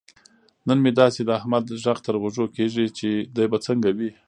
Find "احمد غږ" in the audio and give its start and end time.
1.39-1.97